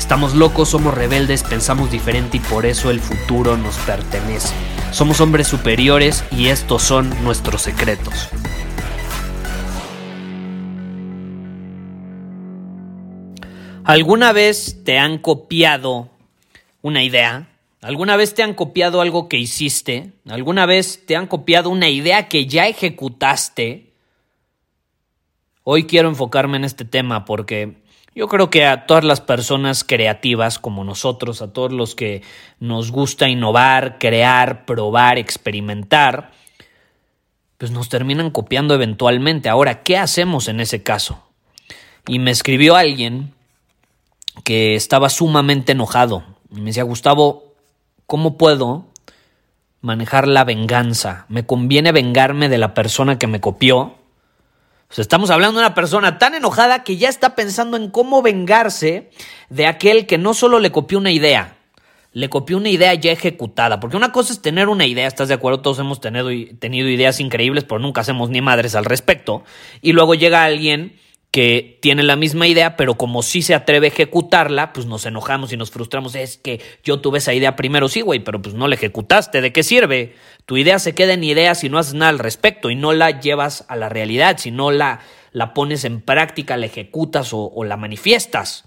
[0.00, 4.54] Estamos locos, somos rebeldes, pensamos diferente y por eso el futuro nos pertenece.
[4.92, 8.30] Somos hombres superiores y estos son nuestros secretos.
[13.84, 16.08] ¿Alguna vez te han copiado
[16.80, 17.50] una idea?
[17.82, 20.12] ¿Alguna vez te han copiado algo que hiciste?
[20.26, 23.92] ¿Alguna vez te han copiado una idea que ya ejecutaste?
[25.62, 27.79] Hoy quiero enfocarme en este tema porque
[28.20, 32.22] yo creo que a todas las personas creativas como nosotros, a todos los que
[32.58, 36.30] nos gusta innovar, crear, probar, experimentar,
[37.56, 39.48] pues nos terminan copiando eventualmente.
[39.48, 41.22] Ahora, ¿qué hacemos en ese caso?
[42.06, 43.32] Y me escribió alguien
[44.44, 47.54] que estaba sumamente enojado, me decía, Gustavo,
[48.04, 48.84] ¿cómo puedo
[49.80, 51.24] manejar la venganza?
[51.30, 53.94] ¿Me conviene vengarme de la persona que me copió?
[54.98, 59.10] Estamos hablando de una persona tan enojada que ya está pensando en cómo vengarse
[59.48, 61.56] de aquel que no solo le copió una idea,
[62.12, 63.78] le copió una idea ya ejecutada.
[63.78, 65.60] Porque una cosa es tener una idea, ¿estás de acuerdo?
[65.60, 66.28] Todos hemos tenido,
[66.58, 69.44] tenido ideas increíbles, pero nunca hacemos ni madres al respecto.
[69.80, 70.98] Y luego llega alguien
[71.30, 75.52] que tiene la misma idea, pero como sí se atreve a ejecutarla, pues nos enojamos
[75.52, 76.14] y nos frustramos.
[76.16, 79.40] Es que yo tuve esa idea primero, sí, güey, pero pues no la ejecutaste.
[79.40, 80.14] ¿De qué sirve?
[80.46, 83.20] Tu idea se queda en idea si no haces nada al respecto y no la
[83.20, 85.00] llevas a la realidad, si no la,
[85.30, 88.64] la pones en práctica, la ejecutas o, o la manifiestas,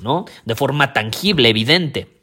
[0.00, 0.24] ¿no?
[0.46, 2.15] De forma tangible, evidente.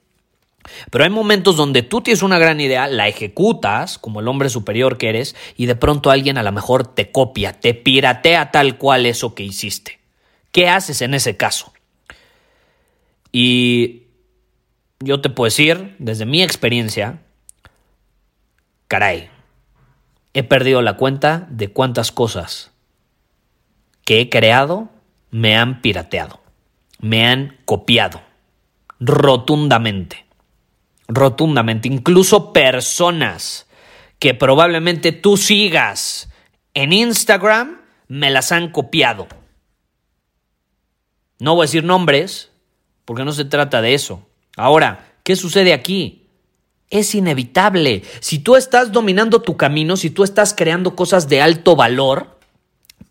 [0.89, 4.97] Pero hay momentos donde tú tienes una gran idea, la ejecutas como el hombre superior
[4.97, 9.05] que eres y de pronto alguien a lo mejor te copia, te piratea tal cual
[9.05, 9.99] eso que hiciste.
[10.51, 11.73] ¿Qué haces en ese caso?
[13.31, 14.03] Y
[14.99, 17.19] yo te puedo decir, desde mi experiencia,
[18.87, 19.29] caray,
[20.33, 22.71] he perdido la cuenta de cuántas cosas
[24.05, 24.89] que he creado
[25.31, 26.41] me han pirateado,
[26.99, 28.21] me han copiado
[28.99, 30.23] rotundamente
[31.07, 31.87] rotundamente.
[31.87, 33.67] Incluso personas
[34.19, 36.29] que probablemente tú sigas
[36.73, 39.27] en Instagram me las han copiado.
[41.39, 42.51] No voy a decir nombres,
[43.05, 44.25] porque no se trata de eso.
[44.55, 46.27] Ahora, ¿qué sucede aquí?
[46.89, 48.03] Es inevitable.
[48.19, 52.39] Si tú estás dominando tu camino, si tú estás creando cosas de alto valor,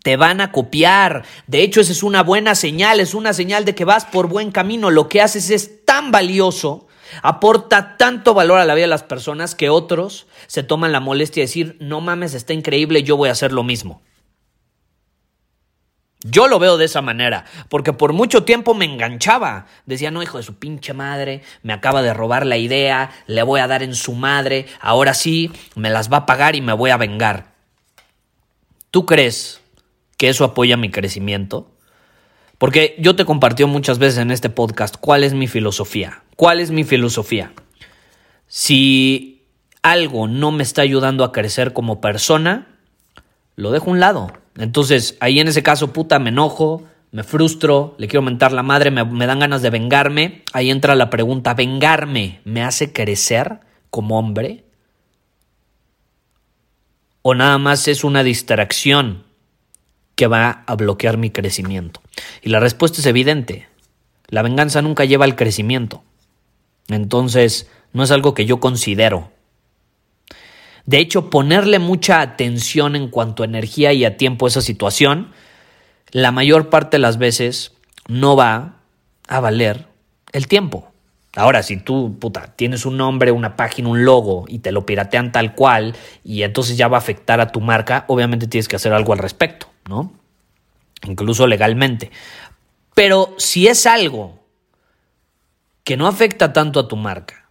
[0.03, 1.25] te van a copiar.
[1.47, 4.51] De hecho, esa es una buena señal, es una señal de que vas por buen
[4.51, 4.89] camino.
[4.89, 6.87] Lo que haces es tan valioso
[7.21, 11.41] aporta tanto valor a la vida de las personas que otros se toman la molestia
[11.41, 14.01] de decir, no mames, está increíble, yo voy a hacer lo mismo.
[16.25, 19.65] Yo lo veo de esa manera, porque por mucho tiempo me enganchaba.
[19.85, 23.59] Decía, no, hijo de su pinche madre, me acaba de robar la idea, le voy
[23.59, 26.91] a dar en su madre, ahora sí, me las va a pagar y me voy
[26.91, 27.53] a vengar.
[28.89, 29.59] ¿Tú crees
[30.17, 31.72] que eso apoya mi crecimiento?
[32.63, 36.23] Porque yo te compartió muchas veces en este podcast cuál es mi filosofía.
[36.37, 37.51] ¿Cuál es mi filosofía?
[38.47, 39.43] Si
[39.81, 42.77] algo no me está ayudando a crecer como persona,
[43.57, 44.31] lo dejo a un lado.
[44.55, 48.91] Entonces, ahí en ese caso, puta, me enojo, me frustro, le quiero mentar la madre,
[48.91, 50.43] me, me dan ganas de vengarme.
[50.53, 53.59] Ahí entra la pregunta, ¿vengarme me hace crecer
[53.89, 54.63] como hombre?
[57.23, 59.25] ¿O nada más es una distracción
[60.15, 62.01] que va a bloquear mi crecimiento?
[62.41, 63.67] Y la respuesta es evidente.
[64.27, 66.03] La venganza nunca lleva al crecimiento.
[66.87, 69.31] Entonces, no es algo que yo considero.
[70.85, 75.31] De hecho, ponerle mucha atención en cuanto a energía y a tiempo a esa situación,
[76.11, 77.73] la mayor parte de las veces
[78.07, 78.79] no va
[79.27, 79.87] a valer
[80.33, 80.93] el tiempo.
[81.35, 85.31] Ahora, si tú, puta, tienes un nombre, una página, un logo y te lo piratean
[85.31, 88.93] tal cual y entonces ya va a afectar a tu marca, obviamente tienes que hacer
[88.93, 90.13] algo al respecto, ¿no?
[91.07, 92.11] incluso legalmente.
[92.93, 94.39] Pero si es algo
[95.83, 97.49] que no afecta tanto a tu marca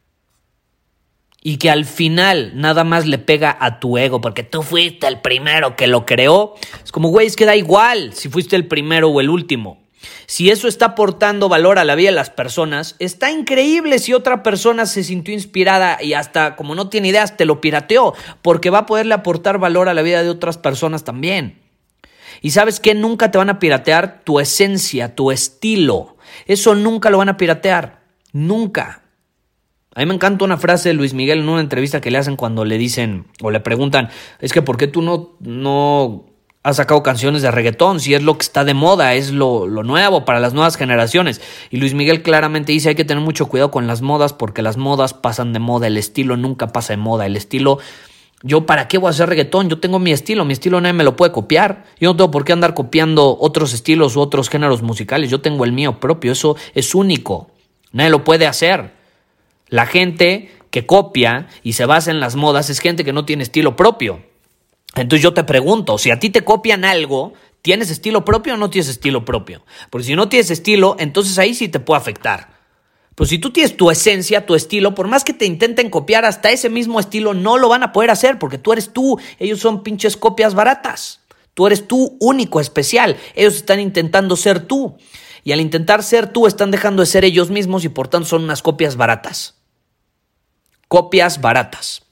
[1.42, 5.20] y que al final nada más le pega a tu ego porque tú fuiste el
[5.20, 9.08] primero que lo creó, es como, güey, es que da igual si fuiste el primero
[9.08, 9.82] o el último.
[10.26, 14.42] Si eso está aportando valor a la vida de las personas, está increíble si otra
[14.42, 18.78] persona se sintió inspirada y hasta como no tiene ideas te lo pirateó, porque va
[18.78, 21.61] a poderle aportar valor a la vida de otras personas también.
[22.40, 26.16] Y sabes que nunca te van a piratear tu esencia, tu estilo.
[26.46, 28.02] Eso nunca lo van a piratear.
[28.32, 29.02] Nunca.
[29.94, 32.36] A mí me encanta una frase de Luis Miguel en una entrevista que le hacen
[32.36, 34.08] cuando le dicen o le preguntan,
[34.40, 36.24] es que ¿por qué tú no, no
[36.62, 38.00] has sacado canciones de reggaetón?
[38.00, 41.42] Si es lo que está de moda, es lo, lo nuevo para las nuevas generaciones.
[41.70, 44.78] Y Luis Miguel claramente dice hay que tener mucho cuidado con las modas porque las
[44.78, 47.78] modas pasan de moda, el estilo nunca pasa de moda, el estilo...
[48.42, 49.68] Yo, ¿para qué voy a hacer reggaetón?
[49.68, 51.84] Yo tengo mi estilo, mi estilo nadie me lo puede copiar.
[52.00, 55.30] Yo no tengo por qué andar copiando otros estilos u otros géneros musicales.
[55.30, 57.50] Yo tengo el mío propio, eso es único.
[57.92, 58.92] Nadie lo puede hacer.
[59.68, 63.44] La gente que copia y se basa en las modas es gente que no tiene
[63.44, 64.22] estilo propio.
[64.96, 68.70] Entonces yo te pregunto, si a ti te copian algo, ¿tienes estilo propio o no
[68.70, 69.64] tienes estilo propio?
[69.88, 72.61] Porque si no tienes estilo, entonces ahí sí te puede afectar.
[73.14, 76.50] Pero si tú tienes tu esencia, tu estilo, por más que te intenten copiar hasta
[76.50, 79.18] ese mismo estilo, no lo van a poder hacer porque tú eres tú.
[79.38, 81.20] Ellos son pinches copias baratas.
[81.54, 83.16] Tú eres tú único, especial.
[83.34, 84.96] Ellos están intentando ser tú.
[85.44, 88.44] Y al intentar ser tú, están dejando de ser ellos mismos y por tanto son
[88.44, 89.56] unas copias baratas
[90.92, 92.02] copias baratas.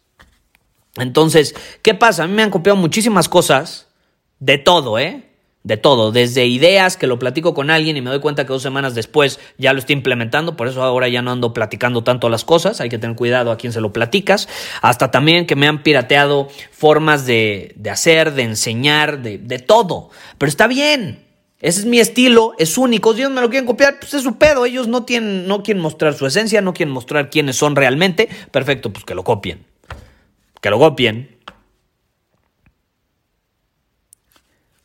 [0.96, 2.22] Entonces, ¿qué pasa?
[2.22, 3.88] A mí me han copiado muchísimas cosas,
[4.38, 5.29] de todo, ¿eh?
[5.62, 8.62] De todo, desde ideas que lo platico con alguien y me doy cuenta que dos
[8.62, 12.46] semanas después ya lo estoy implementando, por eso ahora ya no ando platicando tanto las
[12.46, 14.48] cosas, hay que tener cuidado a quién se lo platicas,
[14.80, 20.08] hasta también que me han pirateado formas de, de hacer, de enseñar, de, de todo,
[20.38, 21.26] pero está bien,
[21.60, 23.12] ese es mi estilo, es único.
[23.12, 24.64] Si ellos me lo quieren copiar, pues es su pedo.
[24.64, 28.28] Ellos no, tienen, no quieren mostrar su esencia, no quieren mostrar quiénes son realmente.
[28.50, 29.66] Perfecto, pues que lo copien.
[30.62, 31.36] Que lo copien.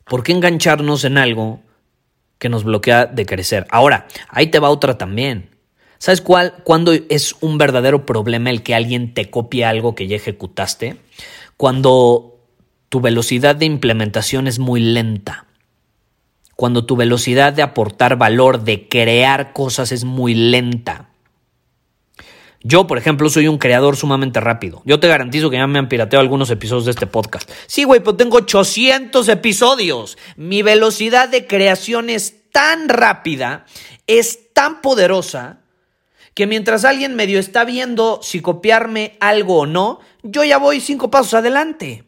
[0.06, 1.62] ¿Por qué engancharnos en algo
[2.38, 3.68] que nos bloquea de crecer?
[3.70, 5.50] Ahora, ahí te va otra también.
[5.98, 6.54] ¿Sabes cuál?
[6.64, 10.98] Cuando es un verdadero problema el que alguien te copie algo que ya ejecutaste?
[11.58, 12.40] Cuando
[12.90, 15.46] tu velocidad de implementación es muy lenta
[16.56, 21.10] cuando tu velocidad de aportar valor, de crear cosas es muy lenta.
[22.68, 24.82] Yo, por ejemplo, soy un creador sumamente rápido.
[24.86, 27.48] Yo te garantizo que ya me han pirateado algunos episodios de este podcast.
[27.68, 30.18] Sí, güey, pero tengo 800 episodios.
[30.36, 33.68] Mi velocidad de creación es tan rápida,
[34.08, 35.60] es tan poderosa,
[36.34, 41.12] que mientras alguien medio está viendo si copiarme algo o no, yo ya voy cinco
[41.12, 42.04] pasos adelante.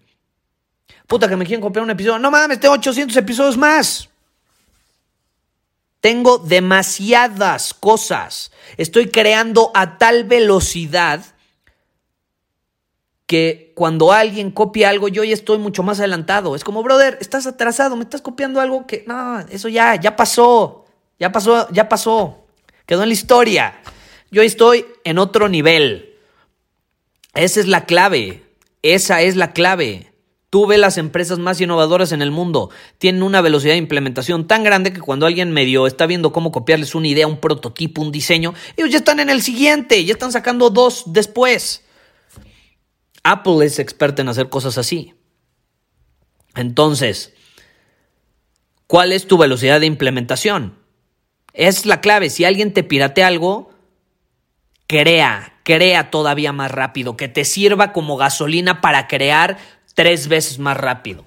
[1.05, 2.17] Puta, que me quieren copiar un episodio.
[2.17, 4.09] No mames, tengo 800 episodios más.
[6.07, 8.53] Tengo demasiadas cosas.
[8.77, 11.19] Estoy creando a tal velocidad
[13.25, 16.55] que cuando alguien copia algo, yo ya estoy mucho más adelantado.
[16.55, 20.85] Es como, brother, estás atrasado, me estás copiando algo que, no, eso ya, ya pasó,
[21.19, 22.45] ya pasó, ya pasó,
[22.85, 23.81] quedó en la historia.
[24.31, 26.15] Yo estoy en otro nivel.
[27.33, 28.45] Esa es la clave,
[28.81, 30.13] esa es la clave.
[30.49, 32.69] Tú ves las empresas más innovadoras en el mundo.
[32.99, 36.95] Tienen una velocidad de implementación tan grande que cuando alguien medio está viendo cómo copiarles
[36.95, 40.69] una idea, un prototipo, un diseño, ellos ya están en el siguiente, ya están sacando
[40.69, 41.83] dos después.
[43.23, 45.15] Apple es experta en hacer cosas así.
[46.55, 47.33] Entonces,
[48.87, 50.79] ¿cuál es tu velocidad de implementación?
[51.51, 52.29] Es la clave.
[52.29, 53.69] Si alguien te pirate algo,
[54.87, 59.57] crea, crea todavía más rápido, que te sirva como gasolina para crear
[59.97, 61.25] tres veces más rápido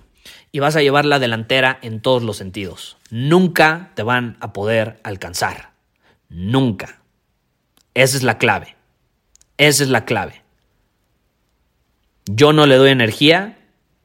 [0.53, 2.99] y vas a llevar la delantera en todos los sentidos.
[3.11, 5.73] Nunca te van a poder alcanzar.
[6.29, 7.03] Nunca.
[7.95, 8.77] Esa es la clave.
[9.59, 10.45] Esa es la clave.
[12.27, 13.59] Yo no le doy energía,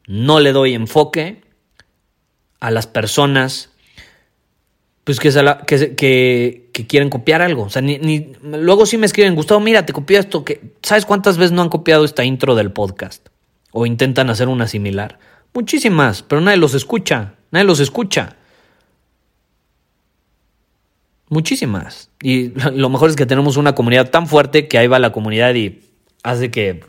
[0.08, 1.44] no le doy enfoque
[2.60, 3.70] a las personas
[5.04, 5.30] pues que,
[5.96, 7.66] que, que, quieren copiar algo.
[7.66, 10.44] O sea, ni, luego sí me escriben, Gustavo, mira, te copié esto.
[10.44, 13.28] Que, ¿Sabes cuántas veces no han copiado esta intro del podcast?
[13.78, 15.20] O intentan hacer una similar.
[15.54, 18.38] Muchísimas, pero nadie los escucha, nadie los escucha.
[21.28, 22.10] Muchísimas.
[22.22, 25.54] Y lo mejor es que tenemos una comunidad tan fuerte que ahí va la comunidad
[25.56, 25.82] y
[26.24, 26.86] hace que,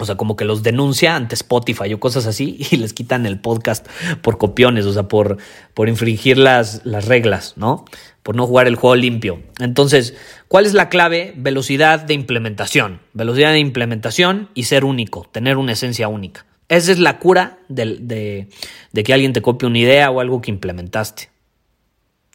[0.00, 3.40] o sea, como que los denuncia ante Spotify o cosas así y les quitan el
[3.40, 3.86] podcast
[4.22, 5.36] por copiones, o sea, por,
[5.74, 7.84] por infringir las, las reglas, ¿no?
[8.22, 9.42] Por no jugar el juego limpio.
[9.58, 10.14] Entonces,
[10.48, 11.32] ¿cuál es la clave?
[11.36, 13.00] Velocidad de implementación.
[13.12, 16.44] Velocidad de implementación y ser único, tener una esencia única.
[16.70, 18.46] Esa es la cura de,
[18.92, 21.28] de, que alguien te copie una idea o algo que implementaste.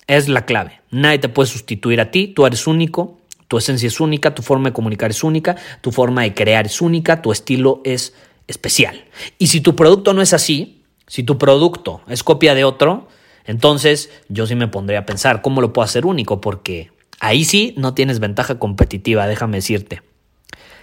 [0.07, 0.81] Es la clave.
[0.91, 4.69] Nadie te puede sustituir a ti, tú eres único, tu esencia es única, tu forma
[4.69, 8.13] de comunicar es única, tu forma de crear es única, tu estilo es
[8.47, 9.05] especial.
[9.37, 13.07] Y si tu producto no es así, si tu producto es copia de otro,
[13.45, 17.73] Entonces, yo sí me pondría a pensar cómo lo puedo hacer único, porque ahí sí
[17.77, 20.01] no tienes ventaja competitiva, déjame decirte.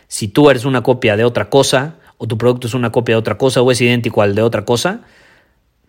[0.09, 3.19] Si tú eres una copia de otra cosa, o tu producto es una copia de
[3.19, 5.01] otra cosa, o es idéntico al de otra cosa,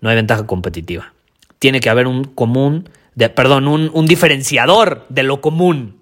[0.01, 1.13] no hay ventaja competitiva.
[1.59, 2.89] Tiene que haber un común,
[3.35, 5.99] perdón, un diferenciador de lo común.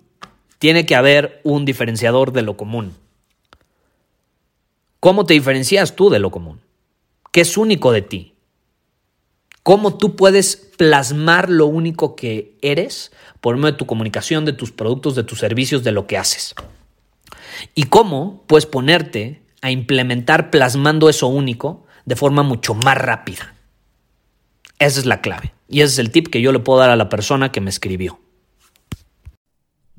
[0.62, 2.94] Tiene que haber un diferenciador de lo común.
[5.02, 6.62] ¿Cómo te diferencias tú de lo común?
[7.34, 8.32] ¿Qué es único de ti?
[9.64, 14.72] cómo tú puedes plasmar lo único que eres por medio de tu comunicación, de tus
[14.72, 16.56] productos, de tus servicios, de lo que haces.
[17.76, 23.56] Y cómo puedes ponerte a implementar plasmando eso único de forma mucho más rápida.
[24.80, 25.54] Esa es la clave.
[25.68, 27.70] Y ese es el tip que yo le puedo dar a la persona que me
[27.70, 28.20] escribió.